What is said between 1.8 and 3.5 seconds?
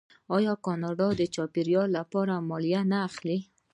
لپاره مالیه نه اخلي؟